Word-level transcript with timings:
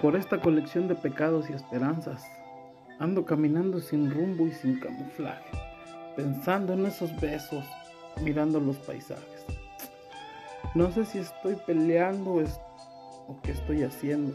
Por 0.00 0.16
esta 0.16 0.40
colección 0.40 0.88
de 0.88 0.94
pecados 0.94 1.50
y 1.50 1.52
esperanzas, 1.52 2.24
ando 2.98 3.26
caminando 3.26 3.80
sin 3.80 4.10
rumbo 4.10 4.46
y 4.46 4.52
sin 4.52 4.80
camuflaje, 4.80 5.50
pensando 6.16 6.72
en 6.72 6.86
esos 6.86 7.14
besos, 7.20 7.66
mirando 8.22 8.60
los 8.60 8.76
paisajes. 8.78 9.44
No 10.74 10.90
sé 10.90 11.04
si 11.04 11.18
estoy 11.18 11.54
peleando 11.66 12.42
o 13.28 13.42
qué 13.42 13.50
estoy 13.50 13.82
haciendo. 13.82 14.34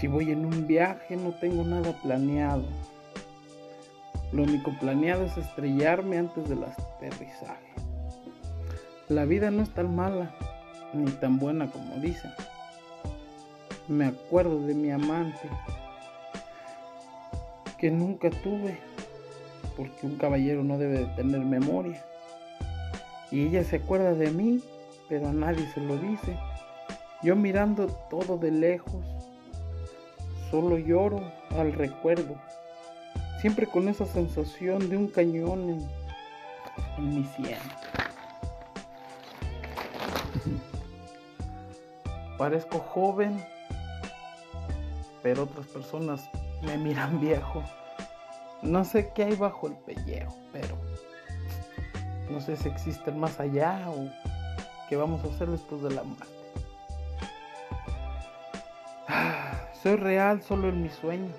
Si 0.00 0.08
voy 0.08 0.32
en 0.32 0.44
un 0.44 0.66
viaje 0.66 1.16
no 1.16 1.30
tengo 1.34 1.62
nada 1.62 1.92
planeado. 2.02 2.64
Lo 4.32 4.42
único 4.42 4.72
planeado 4.80 5.24
es 5.24 5.36
estrellarme 5.36 6.18
antes 6.18 6.48
del 6.48 6.64
aterrizaje. 6.64 7.74
La 9.08 9.24
vida 9.24 9.52
no 9.52 9.62
es 9.62 9.70
tan 9.70 9.94
mala 9.94 10.34
ni 10.92 11.08
tan 11.12 11.38
buena 11.38 11.70
como 11.70 11.94
dicen 11.96 12.32
me 13.88 14.06
acuerdo 14.06 14.60
de 14.66 14.74
mi 14.74 14.90
amante 14.90 15.48
que 17.78 17.90
nunca 17.90 18.28
tuve, 18.30 18.78
porque 19.76 20.06
un 20.06 20.16
caballero 20.16 20.62
no 20.62 20.76
debe 20.78 20.98
de 20.98 21.06
tener 21.14 21.40
memoria. 21.40 22.04
Y 23.30 23.46
ella 23.46 23.64
se 23.64 23.76
acuerda 23.76 24.12
de 24.14 24.30
mí, 24.30 24.62
pero 25.08 25.28
a 25.28 25.32
nadie 25.32 25.66
se 25.72 25.80
lo 25.80 25.96
dice. 25.96 26.36
Yo 27.22 27.34
mirando 27.34 27.86
todo 28.10 28.36
de 28.36 28.50
lejos, 28.50 29.04
solo 30.50 30.78
lloro 30.78 31.22
al 31.50 31.72
recuerdo, 31.72 32.36
siempre 33.40 33.66
con 33.66 33.88
esa 33.88 34.06
sensación 34.06 34.88
de 34.90 34.96
un 34.96 35.08
cañón 35.08 35.70
en, 36.98 37.14
mi 37.14 37.24
sien. 37.24 37.58
Parezco 42.36 42.78
joven 42.78 43.40
otras 45.36 45.66
personas 45.66 46.28
me 46.62 46.76
miran 46.78 47.20
viejo. 47.20 47.62
No 48.62 48.84
sé 48.84 49.12
qué 49.14 49.24
hay 49.24 49.36
bajo 49.36 49.68
el 49.68 49.74
pellejo, 49.74 50.36
pero 50.52 50.76
no 52.30 52.40
sé 52.40 52.56
si 52.56 52.68
existe 52.68 53.12
más 53.12 53.38
allá 53.40 53.84
o 53.88 54.08
qué 54.88 54.96
vamos 54.96 55.24
a 55.24 55.28
hacer 55.28 55.48
después 55.48 55.82
de 55.82 55.90
la 55.90 56.02
muerte. 56.02 56.26
soy 59.82 59.96
real 59.96 60.42
solo 60.42 60.68
en 60.68 60.82
mis 60.82 60.92
sueños, 60.94 61.36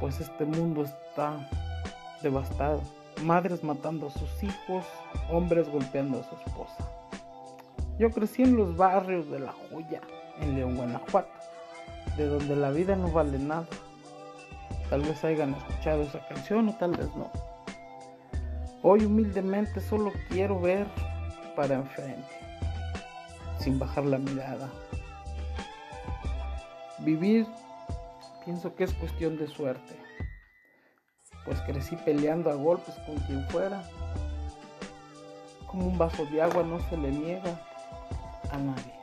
pues 0.00 0.20
este 0.20 0.44
mundo 0.44 0.84
está 0.84 1.48
devastado. 2.22 2.82
Madres 3.22 3.62
matando 3.62 4.08
a 4.08 4.10
sus 4.10 4.42
hijos, 4.42 4.84
hombres 5.30 5.68
golpeando 5.68 6.20
a 6.20 6.24
su 6.24 6.34
esposa. 6.36 6.90
Yo 7.98 8.10
crecí 8.10 8.42
en 8.42 8.56
los 8.56 8.76
barrios 8.76 9.30
de 9.30 9.40
La 9.40 9.52
Joya, 9.52 10.00
en 10.40 10.56
León, 10.56 10.76
Guanajuato 10.76 11.40
de 12.20 12.28
donde 12.28 12.54
la 12.54 12.70
vida 12.70 12.96
no 12.96 13.10
vale 13.10 13.38
nada. 13.38 13.66
Tal 14.90 15.00
vez 15.00 15.24
hayan 15.24 15.54
escuchado 15.54 16.02
esa 16.02 16.20
canción 16.28 16.68
o 16.68 16.74
tal 16.74 16.90
vez 16.90 17.08
no. 17.16 17.30
Hoy 18.82 19.06
humildemente 19.06 19.80
solo 19.80 20.12
quiero 20.28 20.60
ver 20.60 20.86
para 21.56 21.76
enfrente, 21.76 22.28
sin 23.58 23.78
bajar 23.78 24.04
la 24.04 24.18
mirada. 24.18 24.68
Vivir 26.98 27.46
pienso 28.44 28.74
que 28.74 28.84
es 28.84 28.92
cuestión 28.92 29.38
de 29.38 29.46
suerte, 29.46 29.96
pues 31.46 31.58
crecí 31.62 31.96
peleando 31.96 32.50
a 32.50 32.54
golpes 32.54 32.94
con 33.06 33.16
quien 33.20 33.48
fuera. 33.48 33.82
Como 35.66 35.86
un 35.86 35.96
vaso 35.96 36.26
de 36.26 36.42
agua 36.42 36.64
no 36.64 36.80
se 36.90 36.98
le 36.98 37.12
niega 37.12 37.58
a 38.50 38.58
nadie. 38.58 39.00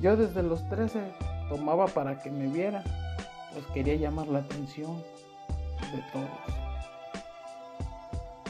Yo 0.00 0.16
desde 0.16 0.42
los 0.42 0.68
13 0.68 1.23
tomaba 1.48 1.86
para 1.86 2.18
que 2.18 2.30
me 2.30 2.46
viera, 2.46 2.82
pues 3.52 3.66
quería 3.68 3.96
llamar 3.96 4.28
la 4.28 4.40
atención 4.40 5.02
de 5.92 6.02
todos. 6.12 6.28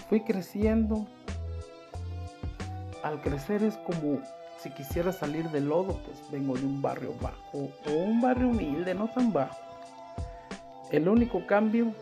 Fui 0.08 0.20
creciendo. 0.20 1.06
Al 3.02 3.20
crecer 3.20 3.62
es 3.62 3.76
como 3.78 4.20
si 4.58 4.70
quisiera 4.70 5.12
salir 5.12 5.50
del 5.50 5.68
lodo, 5.68 6.00
pues 6.06 6.22
vengo 6.30 6.56
de 6.56 6.64
un 6.64 6.80
barrio 6.80 7.14
bajo 7.20 7.68
o 7.86 7.92
un 7.92 8.22
barrio 8.22 8.48
humilde, 8.48 8.94
no 8.94 9.08
tan 9.08 9.30
bajo. 9.32 9.58
El 10.90 11.08
único 11.08 11.46
cambio 11.46 11.92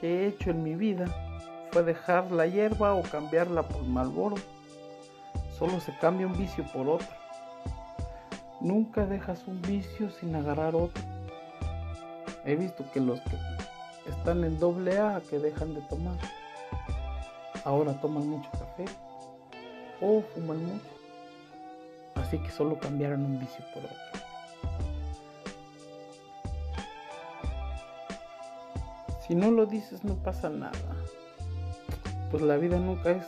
que 0.00 0.24
he 0.24 0.26
hecho 0.28 0.50
en 0.50 0.62
mi 0.62 0.76
vida 0.76 1.06
fue 1.72 1.82
dejar 1.82 2.30
la 2.30 2.46
hierba 2.46 2.94
o 2.94 3.02
cambiarla 3.02 3.62
por 3.62 3.82
malboro. 3.82 4.36
Solo 5.58 5.80
se 5.80 5.96
cambia 5.98 6.26
un 6.26 6.36
vicio 6.36 6.64
por 6.72 6.88
otro. 6.88 7.19
Nunca 8.60 9.06
dejas 9.06 9.46
un 9.46 9.62
vicio 9.62 10.10
sin 10.10 10.34
agarrar 10.36 10.74
otro. 10.74 11.02
He 12.44 12.56
visto 12.56 12.84
que 12.92 13.00
los 13.00 13.18
que 13.20 14.10
están 14.10 14.44
en 14.44 14.58
doble 14.58 14.98
A 14.98 15.22
que 15.28 15.38
dejan 15.38 15.74
de 15.74 15.80
tomar, 15.82 16.18
ahora 17.64 17.98
toman 18.00 18.28
mucho 18.28 18.50
café 18.50 18.84
o 20.00 20.22
fuman 20.34 20.62
mucho. 20.64 20.88
Así 22.16 22.38
que 22.38 22.50
solo 22.50 22.78
cambiaron 22.78 23.24
un 23.24 23.38
vicio 23.38 23.64
por 23.72 23.84
otro. 23.84 23.96
Si 29.26 29.34
no 29.34 29.50
lo 29.50 29.64
dices 29.64 30.04
no 30.04 30.16
pasa 30.16 30.50
nada. 30.50 30.72
Pues 32.30 32.42
la 32.42 32.56
vida 32.56 32.78
nunca 32.78 33.12
es 33.12 33.26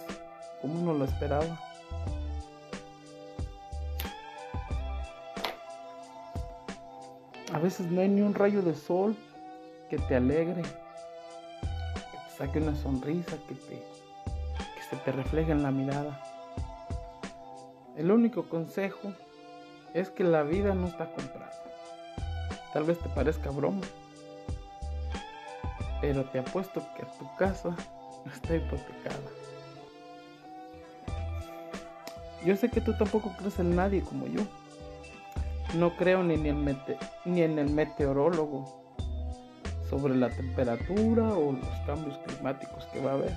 como 0.60 0.74
uno 0.74 0.92
lo 0.92 1.04
esperaba. 1.04 1.71
A 7.52 7.58
veces 7.58 7.90
no 7.90 8.00
hay 8.00 8.08
ni 8.08 8.22
un 8.22 8.34
rayo 8.34 8.62
de 8.62 8.74
sol 8.74 9.14
que 9.90 9.98
te 9.98 10.16
alegre, 10.16 10.62
que 10.62 12.18
te 12.18 12.36
saque 12.36 12.58
una 12.58 12.74
sonrisa, 12.74 13.36
que, 13.46 13.54
te, 13.54 13.76
que 13.76 14.82
se 14.88 14.96
te 14.96 15.12
refleje 15.12 15.52
en 15.52 15.62
la 15.62 15.70
mirada. 15.70 16.18
El 17.94 18.10
único 18.10 18.48
consejo 18.48 19.12
es 19.92 20.08
que 20.08 20.24
la 20.24 20.42
vida 20.42 20.74
no 20.74 20.86
está 20.86 21.12
comprada. 21.12 21.52
Tal 22.72 22.84
vez 22.84 22.98
te 22.98 23.10
parezca 23.10 23.50
broma, 23.50 23.82
pero 26.00 26.24
te 26.24 26.38
apuesto 26.38 26.82
que 26.96 27.04
tu 27.18 27.36
casa 27.36 27.76
está 28.34 28.56
hipotecada. 28.56 29.18
Yo 32.46 32.56
sé 32.56 32.70
que 32.70 32.80
tú 32.80 32.94
tampoco 32.96 33.30
crees 33.38 33.58
en 33.58 33.76
nadie 33.76 34.00
como 34.00 34.26
yo. 34.26 34.40
No 35.74 35.96
creo 35.96 36.22
ni 36.22 36.34
en, 36.34 36.46
el 36.46 36.86
ni 37.24 37.42
en 37.42 37.58
el 37.58 37.70
meteorólogo 37.70 38.82
sobre 39.88 40.14
la 40.14 40.28
temperatura 40.28 41.34
o 41.34 41.52
los 41.52 41.78
cambios 41.86 42.18
climáticos 42.26 42.84
que 42.86 43.00
va 43.00 43.12
a 43.12 43.14
haber. 43.14 43.34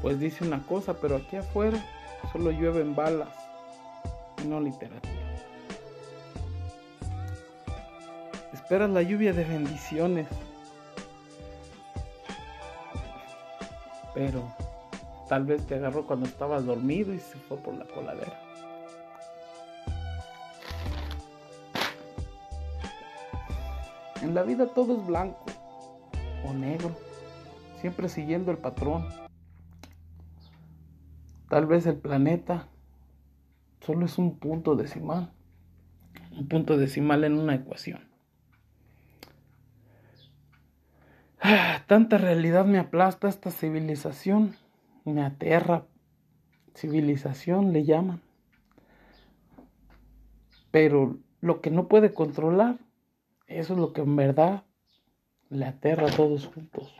Pues 0.00 0.18
dice 0.18 0.44
una 0.44 0.64
cosa, 0.66 0.94
pero 0.94 1.16
aquí 1.16 1.36
afuera 1.36 1.84
solo 2.32 2.50
llueven 2.50 2.94
balas 2.94 3.28
y 4.42 4.46
no 4.46 4.60
literatura. 4.60 5.12
Esperas 8.52 8.90
la 8.90 9.02
lluvia 9.02 9.32
de 9.32 9.44
bendiciones, 9.44 10.26
pero 14.14 14.42
tal 15.28 15.44
vez 15.44 15.66
te 15.66 15.74
agarró 15.74 16.06
cuando 16.06 16.26
estabas 16.26 16.64
dormido 16.64 17.12
y 17.14 17.18
se 17.18 17.36
fue 17.38 17.56
por 17.58 17.74
la 17.74 17.84
coladera. 17.84 18.40
En 24.22 24.34
la 24.36 24.44
vida 24.44 24.66
todo 24.68 25.00
es 25.00 25.04
blanco 25.04 25.44
o 26.46 26.54
negro, 26.54 26.96
siempre 27.80 28.08
siguiendo 28.08 28.52
el 28.52 28.58
patrón. 28.58 29.04
Tal 31.48 31.66
vez 31.66 31.86
el 31.86 31.96
planeta 31.96 32.68
solo 33.80 34.06
es 34.06 34.18
un 34.18 34.38
punto 34.38 34.76
decimal, 34.76 35.32
un 36.30 36.46
punto 36.46 36.78
decimal 36.78 37.24
en 37.24 37.36
una 37.36 37.56
ecuación. 37.56 38.00
Ah, 41.40 41.82
tanta 41.88 42.16
realidad 42.16 42.64
me 42.64 42.78
aplasta 42.78 43.28
esta 43.28 43.50
civilización, 43.50 44.54
me 45.04 45.24
aterra. 45.24 45.84
Civilización 46.76 47.72
le 47.72 47.84
llaman. 47.84 48.22
Pero 50.70 51.18
lo 51.40 51.60
que 51.60 51.72
no 51.72 51.88
puede 51.88 52.14
controlar 52.14 52.78
eso 53.46 53.72
es 53.74 53.78
lo 53.78 53.92
que 53.92 54.02
en 54.02 54.16
verdad 54.16 54.64
le 55.48 55.66
aterra 55.66 56.08
a 56.08 56.16
todos 56.16 56.46
juntos. 56.46 56.94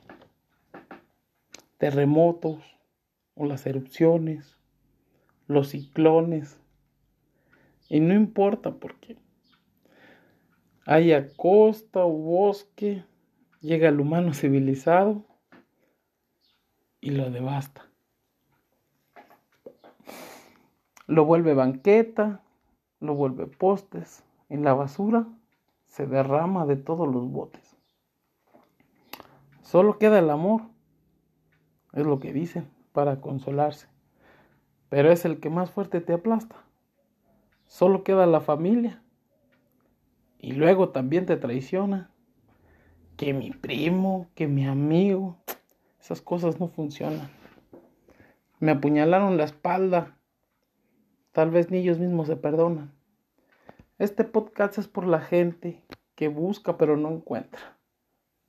Terremotos 1.79 2.63
o 3.35 3.47
las 3.47 3.67
erupciones, 3.67 4.59
los 5.47 5.71
ciclones. 5.71 6.61
Y 7.89 8.01
no 8.01 8.15
importa 8.15 8.75
porque 8.75 9.17
haya 10.87 11.33
costa 11.35 12.05
o 12.05 12.13
bosque, 12.13 13.05
llega 13.61 13.89
el 13.89 14.01
humano 14.01 14.35
civilizado 14.35 15.25
y 17.01 17.11
lo 17.11 17.31
devasta. 17.31 17.89
Lo 21.07 21.25
vuelve 21.25 21.55
banqueta, 21.55 22.43
lo 23.01 23.15
vuelve 23.15 23.47
postes. 23.47 24.25
En 24.49 24.65
la 24.65 24.75
basura 24.75 25.27
se 25.93 26.07
derrama 26.07 26.65
de 26.65 26.77
todos 26.77 27.07
los 27.07 27.31
botes. 27.31 27.77
Solo 29.61 29.99
queda 29.99 30.21
el 30.21 30.31
amor, 30.31 30.63
es 31.93 32.07
lo 32.07 32.19
que 32.19 32.33
dicen, 32.33 32.71
para 32.95 33.21
consolarse. 33.21 33.89
Pero 34.89 35.13
es 35.13 35.27
el 35.27 35.39
que 35.39 35.51
más 35.51 35.71
fuerte 35.71 36.01
te 36.01 36.15
aplasta. 36.15 36.57
Solo 37.67 38.05
queda 38.05 38.25
la 38.25 38.41
familia. 38.41 39.03
Y 40.39 40.53
luego 40.53 40.89
también 40.89 41.27
te 41.27 41.37
traiciona. 41.37 42.11
Que 43.19 43.35
mi 43.35 43.51
primo, 43.51 44.31
que 44.35 44.49
mi 44.49 44.67
amigo. 44.67 45.37
Esas 46.01 46.23
cosas 46.23 46.59
no 46.59 46.69
funcionan. 46.69 47.29
Me 48.61 48.73
apuñalaron 48.73 49.37
la 49.37 49.45
espalda. 49.45 50.17
Tal 51.33 51.51
vez 51.51 51.71
ni 51.71 51.79
ellos 51.79 51.99
mismos 51.99 52.29
se 52.29 52.37
perdonan. 52.37 52.95
Este 53.99 54.25
podcast 54.25 54.79
es 54.79 54.89
por 54.89 55.07
la 55.07 55.21
gente 55.21 55.85
que 56.15 56.29
busca 56.29 56.79
pero 56.79 56.97
no 56.97 57.11
encuentra. 57.11 57.79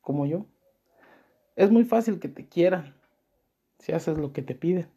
Como 0.01 0.25
yo. 0.25 0.45
Es 1.55 1.71
muy 1.71 1.83
fácil 1.83 2.19
que 2.19 2.29
te 2.29 2.47
quieran 2.47 2.95
si 3.79 3.91
haces 3.91 4.17
lo 4.17 4.33
que 4.33 4.41
te 4.41 4.55
piden. 4.55 4.89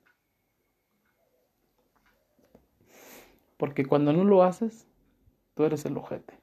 Porque 3.57 3.85
cuando 3.85 4.13
no 4.13 4.25
lo 4.25 4.43
haces, 4.43 4.87
tú 5.55 5.65
eres 5.65 5.85
el 5.85 5.97
ojete. 5.97 6.39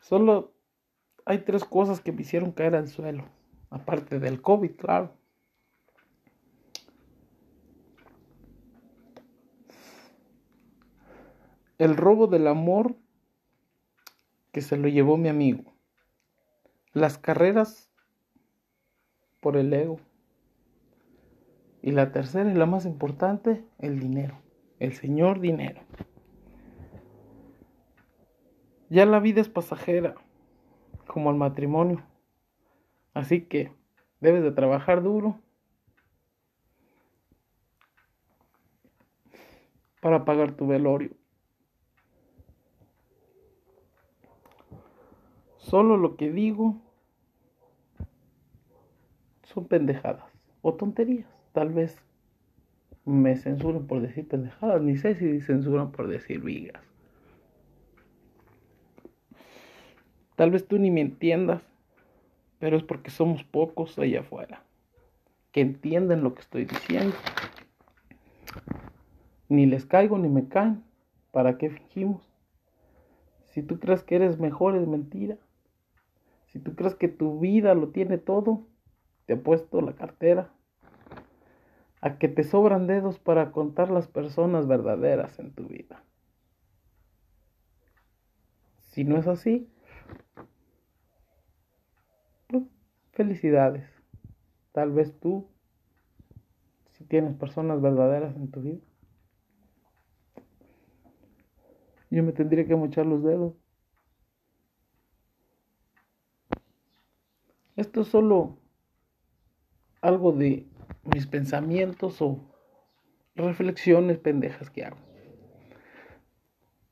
Solo 0.00 0.54
hay 1.24 1.38
tres 1.38 1.64
cosas 1.64 2.00
que 2.00 2.12
me 2.12 2.22
hicieron 2.22 2.52
caer 2.52 2.76
al 2.76 2.88
suelo. 2.88 3.24
Aparte 3.70 4.18
del 4.20 4.40
COVID, 4.40 4.76
claro. 4.76 5.17
El 11.78 11.96
robo 11.96 12.26
del 12.26 12.48
amor 12.48 12.96
que 14.50 14.60
se 14.60 14.76
lo 14.76 14.88
llevó 14.88 15.16
mi 15.16 15.28
amigo. 15.28 15.72
Las 16.92 17.18
carreras 17.18 17.88
por 19.40 19.56
el 19.56 19.72
ego. 19.72 20.00
Y 21.80 21.92
la 21.92 22.10
tercera 22.10 22.50
y 22.50 22.54
la 22.54 22.66
más 22.66 22.84
importante, 22.84 23.64
el 23.78 24.00
dinero. 24.00 24.40
El 24.80 24.92
señor 24.92 25.38
dinero. 25.38 25.80
Ya 28.90 29.06
la 29.06 29.20
vida 29.20 29.40
es 29.40 29.48
pasajera, 29.48 30.16
como 31.06 31.30
el 31.30 31.36
matrimonio. 31.36 32.02
Así 33.14 33.42
que 33.42 33.72
debes 34.20 34.42
de 34.42 34.50
trabajar 34.50 35.02
duro 35.02 35.38
para 40.00 40.24
pagar 40.24 40.52
tu 40.52 40.66
velorio. 40.66 41.10
Solo 45.68 45.98
lo 45.98 46.16
que 46.16 46.30
digo 46.32 46.76
son 49.42 49.66
pendejadas 49.66 50.24
o 50.62 50.72
tonterías. 50.72 51.28
Tal 51.52 51.68
vez 51.68 51.98
me 53.04 53.36
censuran 53.36 53.86
por 53.86 54.00
decir 54.00 54.26
pendejadas, 54.26 54.80
ni 54.80 54.96
sé 54.96 55.14
si 55.14 55.42
censuran 55.42 55.92
por 55.92 56.08
decir 56.08 56.40
vigas. 56.40 56.82
Tal 60.36 60.50
vez 60.50 60.66
tú 60.66 60.78
ni 60.78 60.90
me 60.90 61.02
entiendas, 61.02 61.60
pero 62.58 62.78
es 62.78 62.82
porque 62.82 63.10
somos 63.10 63.44
pocos 63.44 63.98
allá 63.98 64.20
afuera 64.20 64.62
que 65.52 65.60
entienden 65.60 66.22
lo 66.22 66.34
que 66.34 66.40
estoy 66.40 66.64
diciendo. 66.64 67.14
Ni 69.50 69.66
les 69.66 69.84
caigo 69.84 70.16
ni 70.16 70.30
me 70.30 70.48
caen. 70.48 70.82
¿Para 71.30 71.58
qué 71.58 71.68
fingimos? 71.68 72.22
Si 73.50 73.62
tú 73.62 73.78
crees 73.78 74.02
que 74.02 74.16
eres 74.16 74.38
mejor 74.38 74.74
es 74.74 74.86
mentira. 74.86 75.36
Si 76.48 76.58
tú 76.58 76.74
crees 76.74 76.94
que 76.94 77.08
tu 77.08 77.38
vida 77.38 77.74
lo 77.74 77.90
tiene 77.90 78.18
todo, 78.18 78.66
te 79.26 79.34
he 79.34 79.36
puesto 79.36 79.80
la 79.80 79.94
cartera 79.94 80.52
a 82.00 82.18
que 82.18 82.28
te 82.28 82.44
sobran 82.44 82.86
dedos 82.86 83.18
para 83.18 83.52
contar 83.52 83.90
las 83.90 84.06
personas 84.08 84.66
verdaderas 84.66 85.38
en 85.38 85.52
tu 85.52 85.66
vida. 85.66 86.02
Si 88.78 89.04
no 89.04 89.18
es 89.18 89.26
así, 89.26 89.70
pues, 92.46 92.64
felicidades. 93.12 93.88
Tal 94.72 94.92
vez 94.92 95.18
tú, 95.20 95.48
si 96.92 97.04
tienes 97.04 97.34
personas 97.36 97.80
verdaderas 97.82 98.34
en 98.36 98.50
tu 98.50 98.62
vida, 98.62 98.80
yo 102.10 102.22
me 102.22 102.32
tendría 102.32 102.66
que 102.66 102.74
mochar 102.74 103.06
los 103.06 103.22
dedos. 103.22 103.54
Esto 107.78 108.00
es 108.00 108.08
solo 108.08 108.58
algo 110.00 110.32
de 110.32 110.66
mis 111.14 111.28
pensamientos 111.28 112.20
o 112.20 112.40
reflexiones 113.36 114.18
pendejas 114.18 114.68
que 114.68 114.84
hago. 114.84 114.96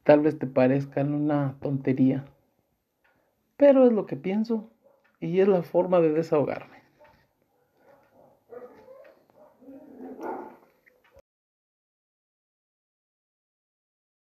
Tal 0.05 0.21
vez 0.21 0.39
te 0.39 0.47
parezcan 0.47 1.13
una 1.13 1.57
tontería, 1.61 2.25
pero 3.57 3.85
es 3.85 3.93
lo 3.93 4.07
que 4.07 4.15
pienso 4.15 4.71
y 5.19 5.41
es 5.41 5.49
la 5.49 5.65
forma 5.65 5.99
de 5.99 6.13
desahogarme. 6.13 6.76